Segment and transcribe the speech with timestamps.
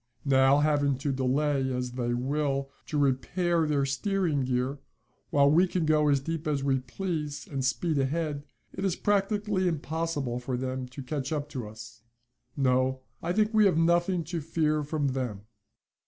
[0.25, 4.79] Now, having to delay, as they will, to repair their steering gear,
[5.29, 8.43] while we can go as deep as we please and speed ahead,
[8.73, 12.01] it is practically impossible for them to catch up to us.
[12.57, 15.41] No, I think we have nothing to fear from them."